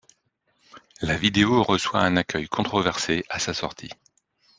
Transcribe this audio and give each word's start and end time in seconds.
La 1.01 1.15
vidéo 1.15 1.61
reçoit 1.61 2.01
un 2.01 2.17
accueil 2.17 2.47
controversé 2.47 3.23
à 3.29 3.37
sa 3.37 3.53
sortie. 3.53 3.91